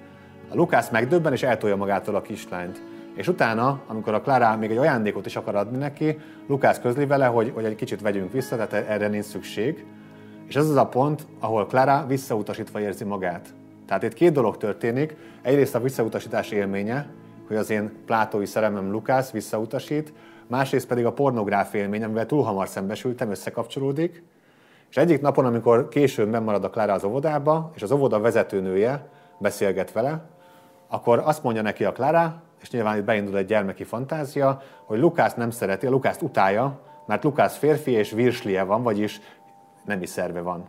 A 0.50 0.56
Lukász 0.56 0.90
megdöbben, 0.90 1.34
és 1.34 1.44
eltolja 1.44 1.76
magától 1.76 2.16
a 2.16 2.22
kislányt. 2.22 2.82
És 3.16 3.28
utána, 3.28 3.82
amikor 3.88 4.14
a 4.14 4.22
Clara 4.22 4.58
még 4.58 4.72
egy 4.72 4.78
ajándékot 4.78 5.26
is 5.26 5.36
akar 5.36 5.56
adni 5.56 5.78
neki, 5.78 6.20
Lukász 6.48 6.80
közli 6.80 7.06
vele, 7.06 7.26
hogy, 7.26 7.52
hogy 7.54 7.66
egy 7.66 7.76
kicsit 7.76 8.02
vegyünk 8.02 8.32
vissza, 8.32 8.56
tehát 8.56 8.90
erre 8.90 9.08
nincs 9.08 9.26
szükség. 9.26 9.86
És 10.50 10.56
ez 10.56 10.70
az 10.70 10.76
a 10.76 10.88
pont, 10.88 11.26
ahol 11.40 11.66
Clara 11.66 12.06
visszautasítva 12.08 12.80
érzi 12.80 13.04
magát. 13.04 13.54
Tehát 13.88 14.04
itt 14.04 14.14
két 14.14 14.32
dolog 14.32 14.58
történik. 14.58 15.16
Egyrészt 15.42 15.76
a 15.76 15.80
visszautasítás 15.80 16.52
élménye, 16.52 17.08
hogy 17.48 17.56
az 17.56 17.70
én 17.70 17.92
plátói 18.06 18.46
szerelmem 18.46 18.92
Lukász 18.92 19.32
visszautasít, 19.32 20.14
másrészt 20.48 20.88
pedig 20.88 21.06
a 21.06 21.14
pornográf 21.14 21.74
élmény, 21.74 22.04
amivel 22.04 22.26
túl 22.26 22.44
hamar 22.44 22.68
szembesültem, 22.68 23.30
összekapcsolódik. 23.30 24.24
És 24.90 24.98
egyik 24.98 25.22
napon, 25.22 25.46
amikor 25.46 25.88
későn 25.88 26.32
bemarad 26.32 26.64
a 26.64 26.70
Klára 26.70 26.94
az 26.94 27.04
óvodába, 27.04 27.72
és 27.76 27.82
az 27.82 27.92
óvoda 27.92 28.20
vezetőnője 28.20 29.08
beszélget 29.38 29.92
vele, 29.92 30.22
akkor 30.88 31.22
azt 31.26 31.44
mondja 31.44 31.62
neki 31.62 31.86
a 31.86 31.92
Klára, 31.92 32.42
és 32.62 32.72
nyilván 32.72 32.98
itt 32.98 33.04
beindul 33.04 33.38
egy 33.38 33.46
gyermeki 33.46 33.84
fantázia, 33.84 34.62
hogy 34.86 35.00
Lukász 35.00 35.34
nem 35.34 35.50
szereti, 35.50 35.88
Lukász 35.88 36.22
utálja, 36.22 36.80
mert 37.06 37.24
Lukász 37.24 37.58
férfi 37.58 37.92
és 37.92 38.12
virslie 38.12 38.64
van, 38.64 38.84
vagyis 38.84 39.22
nemi 39.90 40.06
szerve 40.06 40.42
van. 40.42 40.68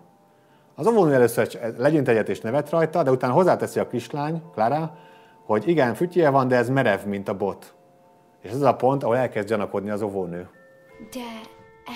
Az 0.75 0.87
óvónő 0.87 1.15
először 1.15 1.75
legyint 1.77 2.09
egyet 2.09 2.29
és 2.29 2.41
nevet 2.41 2.71
rajta, 2.71 3.03
de 3.03 3.11
utána 3.11 3.33
hozzáteszi 3.33 3.79
a 3.79 3.89
kislány, 3.89 4.43
Klára, 4.53 4.97
hogy 5.45 5.69
igen, 5.69 5.95
fütyje 5.95 6.31
van, 6.31 6.49
de 6.49 6.57
ez 6.57 6.69
merev, 6.69 7.05
mint 7.05 7.29
a 7.29 7.37
bot. 7.37 7.75
És 8.43 8.51
ez 8.51 8.61
a 8.61 8.75
pont, 8.75 9.03
ahol 9.03 9.17
elkezd 9.17 9.49
gyanakodni 9.49 9.91
az 9.91 10.03
óvónő. 10.03 10.49
De 11.11 11.41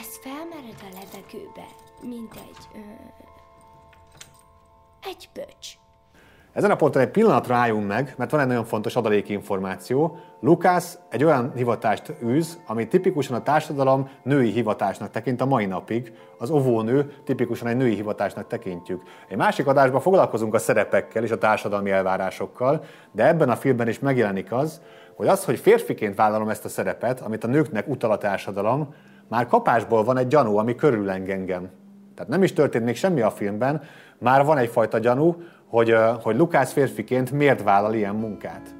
ez 0.00 0.19
felmered 0.23 0.81
a 0.81 0.88
levegőbe, 0.93 1.66
mint 2.02 2.35
egy... 2.35 2.69
Ö, 2.75 2.78
egy 5.09 5.28
böcs. 5.35 5.84
Ezen 6.54 6.70
a 6.70 6.76
ponton 6.76 7.02
egy 7.02 7.11
pillanatra 7.11 7.54
álljunk 7.54 7.87
meg, 7.87 8.14
mert 8.16 8.30
van 8.30 8.40
egy 8.40 8.46
nagyon 8.46 8.64
fontos 8.64 8.96
adalékinformáció. 8.96 10.18
Lukász 10.40 10.99
egy 11.11 11.25
olyan 11.25 11.52
hivatást 11.54 12.12
űz, 12.25 12.61
ami 12.66 12.88
tipikusan 12.88 13.37
a 13.37 13.42
társadalom 13.42 14.08
női 14.23 14.50
hivatásnak 14.50 15.11
tekint 15.11 15.40
a 15.40 15.46
mai 15.46 15.66
napig. 15.66 16.12
Az 16.38 16.50
ovónő 16.50 17.12
tipikusan 17.25 17.68
egy 17.68 17.76
női 17.76 17.94
hivatásnak 17.94 18.46
tekintjük. 18.46 19.02
Egy 19.28 19.37
másik 19.37 19.66
adásban 19.66 20.00
foglalkozunk 20.00 20.54
a 20.54 20.58
szerepekkel 20.58 21.23
és 21.23 21.30
a 21.30 21.38
társadalmi 21.38 21.90
elvárásokkal, 21.90 22.84
de 23.12 23.26
ebben 23.26 23.50
a 23.50 23.56
filmben 23.56 23.88
is 23.88 23.99
megjelenik 23.99 24.52
az, 24.52 24.80
hogy 25.16 25.26
az, 25.26 25.44
hogy 25.44 25.58
férfiként 25.58 26.16
vállalom 26.16 26.49
ezt 26.49 26.64
a 26.64 26.68
szerepet, 26.68 27.20
amit 27.20 27.44
a 27.44 27.49
nőknek 27.49 27.88
utal 27.88 28.11
a 28.11 28.18
társadalom, 28.18 28.94
már 29.28 29.46
kapásból 29.46 30.04
van 30.04 30.18
egy 30.18 30.28
gyanú, 30.28 30.56
ami 30.56 30.75
körüleng 30.75 31.28
engem. 31.28 31.70
Tehát 32.14 32.30
nem 32.30 32.42
is 32.42 32.52
történt 32.52 32.84
még 32.84 32.96
semmi 32.96 33.20
a 33.20 33.30
filmben, 33.30 33.82
már 34.18 34.44
van 34.44 34.58
egyfajta 34.58 34.99
gyanú, 34.99 35.37
hogy, 35.75 35.97
hogy 36.23 36.37
Lukász 36.37 36.73
férfiként 36.73 37.31
miért 37.31 37.62
vállal 37.62 37.95
ilyen 37.95 38.14
munkát. 38.14 38.75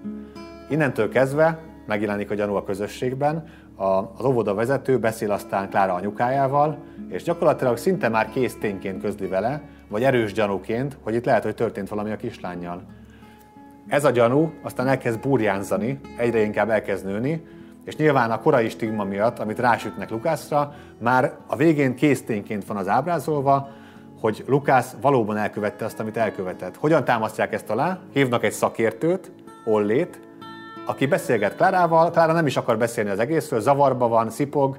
Innentől 0.69 1.09
kezdve 1.09 1.59
megjelenik 1.87 2.31
a 2.31 2.35
gyanú 2.35 2.55
a 2.55 2.65
közösségben, 2.65 3.45
az 3.77 4.25
óvoda 4.25 4.55
vezető 4.55 4.99
beszél 4.99 5.31
aztán 5.31 5.69
Klára 5.69 5.95
anyukájával, 5.95 6.79
és 7.09 7.23
gyakorlatilag 7.23 7.77
szinte 7.77 8.09
már 8.09 8.31
kész 8.31 8.59
tényként 8.59 9.03
közli 9.03 9.27
vele, 9.27 9.63
vagy 9.89 10.03
erős 10.03 10.33
gyanúként, 10.33 10.97
hogy 11.03 11.15
itt 11.15 11.25
lehet, 11.25 11.43
hogy 11.43 11.55
történt 11.55 11.89
valami 11.89 12.11
a 12.11 12.17
kislányjal. 12.17 12.83
Ez 13.89 14.05
a 14.05 14.11
gyanú 14.11 14.53
aztán 14.63 14.89
elkezd 14.89 15.21
burjánzani, 15.21 16.01
egyre 16.17 16.43
inkább 16.43 16.71
elkezd 16.71 17.07
nőni, 17.07 17.45
és 17.85 17.97
nyilván 17.97 18.31
a 18.31 18.41
korai 18.41 18.69
stigma 18.69 19.05
miatt, 19.05 19.39
amit 19.39 19.59
rásütnek 19.59 20.11
Lukászra, 20.11 20.75
már 20.99 21.33
a 21.47 21.57
végén 21.57 21.95
késztényként 21.95 22.65
van 22.65 22.77
az 22.77 22.89
ábrázolva, 22.89 23.69
hogy 24.25 24.45
Lukász 24.47 24.95
valóban 25.01 25.37
elkövette 25.37 25.85
azt, 25.85 26.01
amit 26.01 26.17
elkövetett. 26.17 26.77
Hogyan 26.77 27.05
támasztják 27.05 27.53
ezt 27.53 27.71
alá? 27.71 27.99
Hívnak 28.13 28.45
egy 28.45 28.53
szakértőt, 28.53 29.33
Ollét, 29.65 30.21
aki 30.87 31.07
beszélget 31.07 31.57
Klárával, 31.57 32.11
Klára 32.11 32.33
nem 32.33 32.47
is 32.47 32.57
akar 32.57 32.79
beszélni 32.79 33.11
az 33.11 33.19
egészről, 33.19 33.61
zavarba 33.61 34.09
van, 34.09 34.31
szipog, 34.31 34.79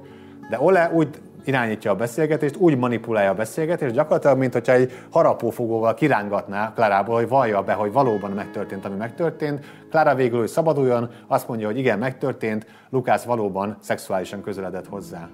de 0.50 0.60
Ole 0.60 0.90
úgy 0.94 1.08
irányítja 1.44 1.90
a 1.90 1.94
beszélgetést, 1.94 2.56
úgy 2.56 2.78
manipulálja 2.78 3.30
a 3.30 3.34
beszélgetést, 3.34 3.94
gyakorlatilag, 3.94 4.38
mint 4.38 4.52
hogyha 4.52 4.72
egy 4.72 4.92
harapófogóval 5.10 5.94
kirángatná 5.94 6.72
Klárából, 6.74 7.14
hogy 7.14 7.28
vallja 7.28 7.62
be, 7.62 7.72
hogy 7.72 7.92
valóban 7.92 8.30
megtörtént, 8.30 8.84
ami 8.84 8.96
megtörtént. 8.96 9.64
Klára 9.90 10.14
végül 10.14 10.38
hogy 10.38 10.48
szabaduljon, 10.48 11.10
azt 11.26 11.48
mondja, 11.48 11.66
hogy 11.66 11.78
igen, 11.78 11.98
megtörtént, 11.98 12.66
Lukász 12.90 13.24
valóban 13.24 13.76
szexuálisan 13.80 14.42
közeledett 14.42 14.86
hozzá. 14.86 15.28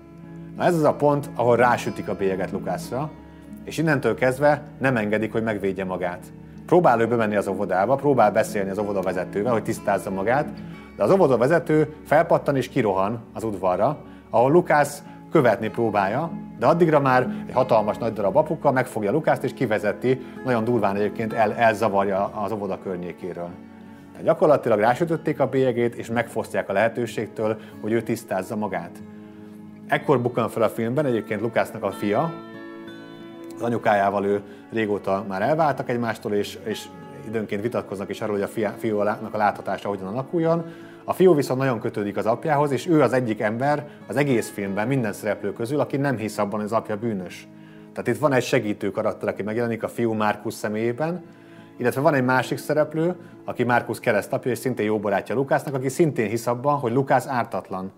Na 0.57 0.65
ez 0.65 0.75
az 0.75 0.85
a 0.85 0.95
pont, 0.95 1.31
ahol 1.35 1.57
rásütik 1.57 2.09
a 2.09 2.15
bélyeget 2.15 2.51
Lukászra, 2.51 3.11
és 3.65 3.79
innentől 3.79 4.15
kezdve 4.15 4.63
nem 4.79 4.97
engedik, 4.97 5.33
hogy 5.33 5.43
megvédje 5.43 5.85
magát. 5.85 6.33
Próbál 6.67 7.01
ő 7.01 7.07
bemenni 7.07 7.37
az 7.37 7.49
óvodába, 7.49 7.95
próbál 7.95 8.33
beszélni 8.33 8.71
az 8.71 8.79
óvoda 8.79 9.01
vezetővel, 9.01 9.53
hogy 9.53 9.63
tisztázza 9.63 10.11
magát, 10.11 10.49
de 10.97 11.03
az 11.03 11.11
óvoda 11.11 11.37
vezető 11.37 11.95
felpattan 12.05 12.57
és 12.57 12.69
kirohan 12.69 13.21
az 13.33 13.45
udvarra, 13.45 13.99
ahol 14.31 14.51
Lukász 14.51 15.03
követni 15.31 15.69
próbálja, 15.69 16.31
de 16.59 16.67
addigra 16.67 17.01
már 17.01 17.45
egy 17.47 17.55
hatalmas 17.55 17.99
nagy 17.99 18.13
darab 18.13 18.37
apuka 18.37 18.73
megfogja 18.73 19.11
Lukászt 19.11 19.45
és 19.45 19.53
kivezeti, 19.55 20.21
nagyon 20.45 20.65
durván 20.65 20.97
egyébként 20.97 21.33
el, 21.33 21.53
elzavarja 21.53 22.25
az 22.25 22.53
óvoda 22.53 22.79
környékéről. 22.83 23.49
Tehát 24.11 24.27
gyakorlatilag 24.27 24.79
rásütötték 24.79 25.41
a 25.41 25.49
bélyegét, 25.49 25.95
és 25.95 26.09
megfosztják 26.09 26.69
a 26.69 26.73
lehetőségtől, 26.73 27.57
hogy 27.81 27.93
ő 27.93 28.03
tisztázza 28.03 28.57
magát. 28.57 29.03
Ekkor 29.87 30.21
bukkan 30.21 30.49
fel 30.49 30.63
a 30.63 30.69
filmben 30.69 31.07
egyébként 31.07 31.41
Lukásznak 31.41 31.83
a 31.83 31.91
fia, 31.91 32.33
anyukájával 33.63 34.25
ő 34.25 34.43
régóta 34.73 35.25
már 35.29 35.43
elváltak 35.43 35.89
egymástól, 35.89 36.33
és, 36.33 36.59
és 36.65 36.85
időnként 37.27 37.63
vitatkoznak 37.63 38.11
is 38.11 38.21
arról, 38.21 38.39
hogy 38.39 38.63
a 38.65 38.71
fiúnak 38.79 39.35
a 39.35 39.37
láthatása 39.37 39.89
hogyan 39.89 40.07
alakuljon. 40.07 40.65
A 41.05 41.13
fiú 41.13 41.35
viszont 41.35 41.59
nagyon 41.59 41.81
kötődik 41.81 42.17
az 42.17 42.27
apjához, 42.27 42.71
és 42.71 42.87
ő 42.87 43.03
az 43.03 43.13
egyik 43.13 43.41
ember 43.41 43.89
az 44.07 44.17
egész 44.17 44.51
filmben, 44.51 44.89
minden 44.89 45.13
szereplő 45.13 45.53
közül, 45.53 45.81
aki 45.81 45.97
nem 45.97 46.17
hisz 46.17 46.39
abban, 46.39 46.55
hogy 46.55 46.65
az 46.65 46.73
apja 46.73 46.97
bűnös. 46.97 47.49
Tehát 47.93 48.09
itt 48.09 48.19
van 48.19 48.33
egy 48.33 48.43
segítő 48.43 48.91
karakter, 48.91 49.29
aki 49.29 49.43
megjelenik 49.43 49.83
a 49.83 49.89
fiú 49.89 50.13
Márkusz 50.13 50.55
személyében, 50.55 51.25
illetve 51.77 52.01
van 52.01 52.15
egy 52.15 52.25
másik 52.25 52.59
szereplő, 52.59 53.15
aki 53.45 53.65
Márkusz 53.65 53.99
keresztapja, 53.99 54.51
és 54.51 54.59
szintén 54.59 54.87
jó 54.87 54.99
barátja 54.99 55.35
Lukásznak, 55.35 55.75
aki 55.75 55.89
szintén 55.89 56.29
hisz 56.29 56.47
abban, 56.47 56.79
hogy 56.79 56.93
Lukász 56.93 57.27
ártatlan. 57.27 57.93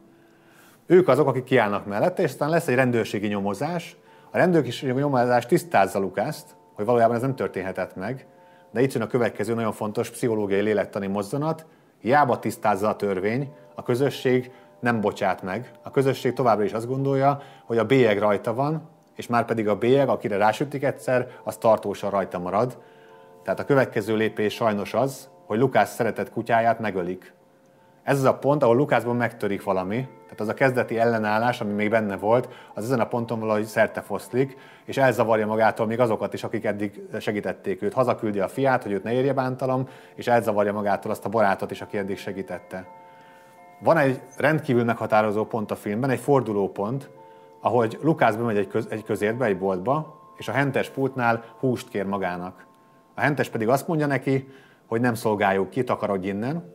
Ők 0.86 1.08
azok, 1.08 1.28
akik 1.28 1.44
kiállnak 1.44 1.86
mellette, 1.86 2.22
és 2.22 2.30
aztán 2.30 2.48
lesz 2.48 2.68
egy 2.68 2.74
rendőrségi 2.74 3.26
nyomozás, 3.26 3.96
a 4.34 4.36
rendőrök 4.36 4.66
is 4.66 4.82
nyomozás 4.82 5.46
tisztázza 5.46 5.98
Lukászt, 5.98 6.56
hogy 6.74 6.84
valójában 6.84 7.16
ez 7.16 7.22
nem 7.22 7.34
történhetett 7.34 7.96
meg, 7.96 8.26
de 8.70 8.80
itt 8.80 8.92
jön 8.92 9.02
a 9.02 9.06
következő 9.06 9.54
nagyon 9.54 9.72
fontos 9.72 10.10
pszichológiai 10.10 10.60
lélektani 10.60 11.06
mozzanat, 11.06 11.66
hiába 12.00 12.38
tisztázza 12.38 12.88
a 12.88 12.96
törvény, 12.96 13.52
a 13.74 13.82
közösség 13.82 14.50
nem 14.80 15.00
bocsát 15.00 15.42
meg. 15.42 15.70
A 15.82 15.90
közösség 15.90 16.32
továbbra 16.32 16.64
is 16.64 16.72
azt 16.72 16.86
gondolja, 16.86 17.40
hogy 17.64 17.78
a 17.78 17.84
bélyeg 17.84 18.18
rajta 18.18 18.54
van, 18.54 18.88
és 19.16 19.26
már 19.26 19.44
pedig 19.44 19.68
a 19.68 19.78
bélyeg, 19.78 20.08
akire 20.08 20.36
rásütik 20.36 20.84
egyszer, 20.84 21.28
az 21.44 21.56
tartósan 21.56 22.10
rajta 22.10 22.38
marad. 22.38 22.78
Tehát 23.42 23.60
a 23.60 23.64
következő 23.64 24.16
lépés 24.16 24.54
sajnos 24.54 24.94
az, 24.94 25.28
hogy 25.46 25.58
Lukás 25.58 25.88
szeretett 25.88 26.30
kutyáját 26.30 26.80
megölik. 26.80 27.32
Ez 28.04 28.18
az 28.18 28.24
a 28.24 28.34
pont, 28.34 28.62
ahol 28.62 28.76
Lukászban 28.76 29.16
megtörik 29.16 29.62
valami, 29.62 30.08
tehát 30.22 30.40
az 30.40 30.48
a 30.48 30.54
kezdeti 30.54 30.98
ellenállás, 30.98 31.60
ami 31.60 31.72
még 31.72 31.90
benne 31.90 32.16
volt, 32.16 32.48
az 32.74 32.84
ezen 32.84 33.00
a 33.00 33.06
ponton 33.06 33.40
valahogy 33.40 33.64
szerte 33.64 34.00
foszlik, 34.00 34.56
és 34.84 34.96
elzavarja 34.96 35.46
magától 35.46 35.86
még 35.86 36.00
azokat 36.00 36.32
is, 36.32 36.44
akik 36.44 36.64
eddig 36.64 37.02
segítették 37.20 37.82
őt. 37.82 37.92
Hazaküldi 37.92 38.40
a 38.40 38.48
fiát, 38.48 38.82
hogy 38.82 38.92
őt 38.92 39.02
ne 39.02 39.12
érje 39.12 39.32
bántalom, 39.32 39.88
és 40.14 40.26
elzavarja 40.26 40.72
magától 40.72 41.10
azt 41.10 41.24
a 41.24 41.28
barátot 41.28 41.70
is, 41.70 41.80
aki 41.80 41.98
eddig 41.98 42.18
segítette. 42.18 42.86
Van 43.80 43.96
egy 43.96 44.20
rendkívül 44.36 44.84
meghatározó 44.84 45.44
pont 45.44 45.70
a 45.70 45.76
filmben, 45.76 46.10
egy 46.10 46.20
fordulópont, 46.20 47.10
ahogy 47.60 47.98
Lukász 48.02 48.34
bemegy 48.34 48.56
egy, 48.56 48.68
köz, 48.68 48.86
egy 48.90 49.04
közértbe, 49.04 49.44
egy 49.44 49.58
boltba, 49.58 50.20
és 50.36 50.48
a 50.48 50.52
hentes 50.52 50.90
pultnál 50.90 51.44
húst 51.58 51.88
kér 51.88 52.06
magának. 52.06 52.66
A 53.14 53.20
hentes 53.20 53.48
pedig 53.48 53.68
azt 53.68 53.88
mondja 53.88 54.06
neki, 54.06 54.48
hogy 54.86 55.00
nem 55.00 55.14
szolgáljuk 55.14 55.70
ki, 55.70 55.84
takarodj 55.84 56.28
innen. 56.28 56.72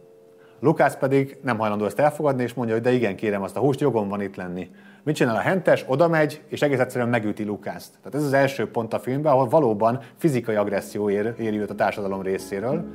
Lukász 0.60 0.96
pedig 0.96 1.38
nem 1.42 1.58
hajlandó 1.58 1.86
ezt 1.86 2.00
elfogadni, 2.00 2.44
és 2.44 2.54
mondja, 2.54 2.76
hogy 2.76 2.84
de 2.84 2.92
igen, 2.92 3.16
kérem 3.16 3.42
azt 3.42 3.58
a 3.58 3.60
húst, 3.60 3.80
jogom 3.80 4.08
van 4.08 4.22
itt 4.22 4.36
lenni. 4.36 4.70
Mit 5.04 5.16
csinál 5.16 5.36
a 5.36 5.40
hentes? 5.40 5.86
Oda 5.88 6.08
megy, 6.08 6.42
és 6.48 6.62
egész 6.62 6.80
egyszerűen 6.80 7.10
megüti 7.10 7.44
Lukászt. 7.44 7.92
Tehát 8.04 8.16
ez 8.16 8.24
az 8.24 8.34
első 8.34 8.72
pont 8.72 8.94
a 8.94 9.00
filmben, 9.00 9.32
ahol 9.32 9.48
valóban 9.48 10.00
fizikai 10.18 10.56
agresszió 10.56 11.10
ér, 11.10 11.34
éri 11.38 11.60
őt 11.60 11.70
a 11.70 11.76
társadalom 11.76 12.22
részéről, 12.22 12.86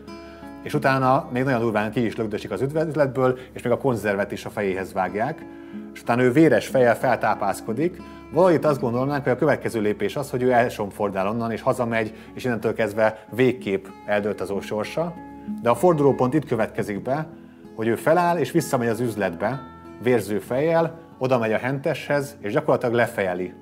és 0.63 0.75
utána 0.75 1.29
még 1.33 1.45
nagyon 1.45 1.61
durván 1.61 1.91
ki 1.91 2.05
is 2.05 2.17
lögdösik 2.17 2.51
az 2.51 2.61
üzletből, 2.61 3.39
és 3.53 3.63
még 3.63 3.73
a 3.73 3.79
konzervet 3.79 4.33
is 4.33 4.45
a 4.45 4.51
fejéhez 4.51 4.93
vágják, 4.93 5.47
és 5.95 6.01
utána 6.01 6.23
ő 6.23 6.33
véres 6.33 6.67
fejjel 6.67 6.97
feltápászkodik, 6.97 8.01
Valahogy 8.35 8.65
azt 8.65 8.81
gondolnánk, 8.81 9.23
hogy 9.23 9.33
a 9.33 9.37
következő 9.37 9.81
lépés 9.81 10.17
az, 10.17 10.31
hogy 10.31 10.43
ő 10.43 10.53
elsomfordál 10.53 11.29
onnan, 11.29 11.51
és 11.51 11.61
hazamegy, 11.61 12.15
és 12.35 12.45
innentől 12.45 12.75
kezdve 12.75 13.27
végképp 13.31 13.85
eldőlt 14.07 14.41
az 14.41 14.53
sorsa. 14.61 15.15
De 15.63 15.71
a 15.71 15.75
fordulópont 15.75 16.35
itt 16.35 16.47
következik 16.47 17.03
be, 17.03 17.27
hogy 17.75 17.87
ő 17.87 17.95
feláll, 17.95 18.37
és 18.37 18.51
visszamegy 18.51 18.89
az 18.89 19.01
üzletbe, 19.01 19.61
vérző 20.03 20.39
fejjel, 20.39 20.99
oda 21.19 21.39
megy 21.39 21.53
a 21.53 21.59
henteshez, 21.59 22.37
és 22.41 22.53
gyakorlatilag 22.53 22.95
lefejeli. 22.95 23.53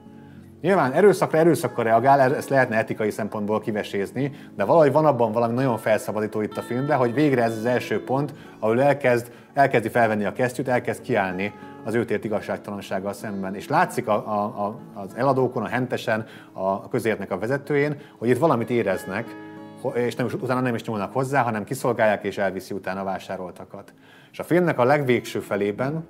Nyilván 0.61 0.93
erőszakra 0.93 1.39
erőszakkal 1.39 1.85
reagál, 1.85 2.35
ezt 2.35 2.49
lehetne 2.49 2.77
etikai 2.77 3.11
szempontból 3.11 3.61
kivesézni, 3.61 4.33
de 4.57 4.65
valahogy 4.65 4.93
van 4.93 5.07
abban 5.07 5.33
valami 5.33 5.55
nagyon 5.55 5.79
felszabadító 5.79 6.41
itt 6.41 6.57
a 6.57 6.63
filmben, 6.63 6.99
hogy 6.99 7.15
végre 7.15 7.43
ez 7.43 7.57
az 7.57 7.65
első 7.65 8.05
pont, 8.05 8.35
ahol 8.59 8.83
elkezd, 8.83 9.33
elkezdi 9.55 9.89
felvenni 9.89 10.25
a 10.25 10.33
kesztyűt, 10.33 10.69
elkezd 10.69 11.03
kiállni 11.03 11.53
az 11.85 11.95
őt 11.95 12.11
ért 12.11 12.25
igazságtalansággal 12.25 13.13
szemben. 13.13 13.55
És 13.55 13.69
látszik 13.69 14.09
a, 14.09 14.15
a, 14.15 14.43
a, 14.43 14.79
az 14.95 15.15
eladókon, 15.17 15.63
a 15.63 15.69
hentesen, 15.69 16.27
a 16.53 16.89
közértnek 16.89 17.31
a 17.31 17.39
vezetőjén, 17.39 17.97
hogy 18.19 18.29
itt 18.29 18.39
valamit 18.39 18.71
éreznek, 18.71 19.27
és 19.95 20.15
nem 20.15 20.27
is, 20.27 20.35
utána 20.35 20.61
nem 20.61 20.75
is 20.75 20.85
nyúlnak 20.85 21.13
hozzá, 21.13 21.43
hanem 21.43 21.65
kiszolgálják 21.65 22.25
és 22.25 22.39
elviszi 22.39 22.75
utána 22.75 23.01
a 23.01 23.05
vásároltakat. 23.05 23.95
És 24.33 24.39
a 24.39 24.45
filmnek 24.45 24.79
a 24.79 24.85
legvégső 24.85 25.41
felében, 25.41 26.07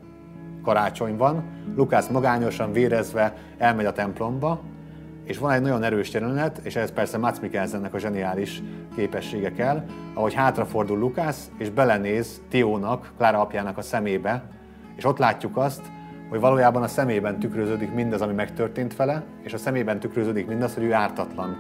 karácsony 0.63 1.17
van, 1.17 1.45
Lukász 1.77 2.09
magányosan, 2.09 2.73
vérezve 2.73 3.35
elmegy 3.59 3.87
a 3.87 3.93
templomba, 3.93 4.61
és 5.25 5.39
van 5.39 5.51
egy 5.51 5.61
nagyon 5.61 5.83
erős 5.83 6.13
jelenet, 6.13 6.61
és 6.63 6.77
ez 6.77 6.93
persze 6.93 7.19
Mats 7.19 7.41
Mikkelsennek 7.41 7.95
a 7.95 7.99
zseniális 7.99 8.63
képessége 8.97 9.53
kell, 9.53 9.85
ahogy 10.15 10.35
hátrafordul 10.35 10.99
Lukász, 10.99 11.51
és 11.59 11.71
belenéz 11.71 12.43
Tiónak, 12.49 13.13
Klára 13.17 13.41
apjának 13.41 13.79
a 13.79 13.83
szemébe, 13.83 14.45
és 14.97 15.05
ott 15.05 15.19
látjuk 15.19 15.57
azt, 15.57 15.83
hogy 16.29 16.41
valójában 16.41 16.83
a 16.83 16.89
szemében 16.89 17.39
tükröződik 17.39 17.93
mindaz, 17.93 18.21
ami 18.21 18.33
megtörtént 18.33 18.97
vele, 18.97 19.23
és 19.43 19.53
a 19.53 19.59
szemében 19.59 20.01
tükröződik 20.01 20.47
mindaz, 20.47 20.75
hogy 20.75 20.85
ő 20.85 20.93
ártatlan. 20.93 21.57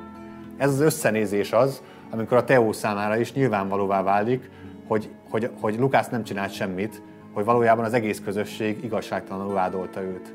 Ez 0.56 0.70
az 0.70 0.80
összenézés 0.80 1.52
az, 1.52 1.82
amikor 2.12 2.36
a 2.36 2.44
Teó 2.44 2.72
számára 2.72 3.16
is 3.16 3.32
nyilvánvalóvá 3.32 4.02
válik, 4.02 4.50
hogy, 4.86 5.10
hogy, 5.30 5.50
hogy 5.60 5.78
Lukász 5.78 6.08
nem 6.08 6.24
csinált 6.24 6.52
semmit, 6.52 7.02
hogy 7.32 7.44
valójában 7.44 7.84
az 7.84 7.92
egész 7.92 8.20
közösség 8.24 8.84
igazságtalanul 8.84 9.52
vádolta 9.52 10.02
őt. 10.02 10.34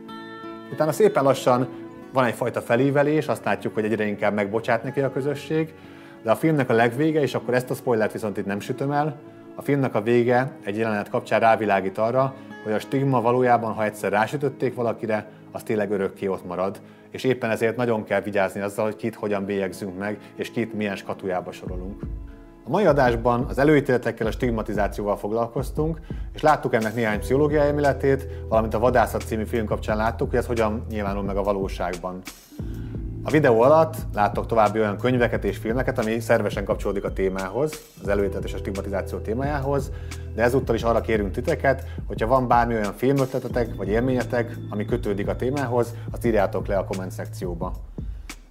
Utána 0.71 0.91
szépen 0.91 1.23
lassan 1.23 1.67
van 2.13 2.25
egyfajta 2.25 2.61
felívelés, 2.61 3.27
azt 3.27 3.45
látjuk, 3.45 3.73
hogy 3.73 3.85
egyre 3.85 4.05
inkább 4.05 4.33
megbocsát 4.33 4.83
neki 4.83 5.01
a 5.01 5.11
közösség, 5.11 5.73
de 6.23 6.31
a 6.31 6.35
filmnek 6.35 6.69
a 6.69 6.73
legvége, 6.73 7.21
és 7.21 7.33
akkor 7.33 7.53
ezt 7.53 7.69
a 7.69 7.73
spoilert 7.73 8.11
viszont 8.11 8.37
itt 8.37 8.45
nem 8.45 8.59
sütöm 8.59 8.91
el, 8.91 9.19
a 9.55 9.61
filmnek 9.61 9.95
a 9.95 10.01
vége 10.01 10.51
egy 10.63 10.77
jelenet 10.77 11.09
kapcsán 11.09 11.39
rávilágít 11.39 11.97
arra, 11.97 12.33
hogy 12.63 12.73
a 12.73 12.79
stigma 12.79 13.21
valójában, 13.21 13.73
ha 13.73 13.83
egyszer 13.83 14.11
rásütötték 14.11 14.75
valakire, 14.75 15.29
az 15.51 15.63
tényleg 15.63 15.91
örökké 15.91 16.27
ott 16.27 16.45
marad. 16.45 16.81
És 17.09 17.23
éppen 17.23 17.49
ezért 17.49 17.75
nagyon 17.75 18.03
kell 18.03 18.21
vigyázni 18.21 18.61
azzal, 18.61 18.85
hogy 18.85 18.95
kit 18.95 19.15
hogyan 19.15 19.45
bélyegzünk 19.45 19.97
meg, 19.97 20.17
és 20.35 20.51
kit 20.51 20.73
milyen 20.73 20.95
skatujába 20.95 21.51
sorolunk. 21.51 22.01
A 22.65 22.69
mai 22.69 22.85
adásban 22.85 23.45
az 23.49 23.57
előítéletekkel, 23.57 24.27
a 24.27 24.31
stigmatizációval 24.31 25.17
foglalkoztunk, 25.17 25.99
és 26.33 26.41
láttuk 26.41 26.73
ennek 26.73 26.95
néhány 26.95 27.19
pszichológiai 27.19 27.65
elméletét, 27.67 28.27
valamint 28.49 28.73
a 28.73 28.79
Vadászat 28.79 29.21
című 29.21 29.43
film 29.43 29.65
kapcsán 29.65 29.97
láttuk, 29.97 30.29
hogy 30.29 30.39
ez 30.39 30.45
hogyan 30.45 30.85
nyilvánul 30.89 31.23
meg 31.23 31.37
a 31.37 31.43
valóságban. 31.43 32.21
A 33.23 33.31
videó 33.31 33.61
alatt 33.61 33.95
láttok 34.13 34.45
további 34.45 34.79
olyan 34.79 34.97
könyveket 34.97 35.43
és 35.43 35.57
filmeket, 35.57 35.99
ami 35.99 36.19
szervesen 36.19 36.65
kapcsolódik 36.65 37.03
a 37.03 37.13
témához, 37.13 37.81
az 38.01 38.07
előítélet 38.07 38.43
és 38.43 38.53
a 38.53 38.57
stigmatizáció 38.57 39.17
témájához, 39.17 39.91
de 40.35 40.43
ezúttal 40.43 40.75
is 40.75 40.83
arra 40.83 41.01
kérünk 41.01 41.31
titeket, 41.31 41.83
hogyha 42.05 42.27
van 42.27 42.47
bármi 42.47 42.73
olyan 42.73 42.93
filmötletetek 42.93 43.75
vagy 43.75 43.87
élményetek, 43.87 44.57
ami 44.69 44.85
kötődik 44.85 45.27
a 45.27 45.35
témához, 45.35 45.93
azt 46.11 46.25
írjátok 46.25 46.67
le 46.67 46.77
a 46.77 46.85
komment 46.85 47.11
szekcióba. 47.11 47.73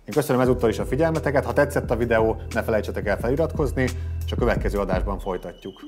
Én 0.04 0.14
köszönöm 0.14 0.40
ezúttal 0.40 0.68
is 0.68 0.78
a 0.78 0.84
figyelmeteket, 0.84 1.44
ha 1.44 1.52
tetszett 1.52 1.90
a 1.90 1.96
videó, 1.96 2.36
ne 2.54 2.62
felejtsetek 2.62 3.06
el 3.06 3.18
feliratkozni, 3.18 3.82
és 4.26 4.32
a 4.32 4.36
következő 4.36 4.78
adásban 4.78 5.18
folytatjuk. 5.18 5.80